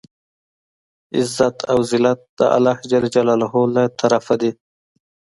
[1.17, 2.93] عزت او زلت د الله ج
[3.75, 4.51] له طرفه دی.